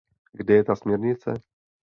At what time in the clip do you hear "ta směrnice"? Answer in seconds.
0.63-1.33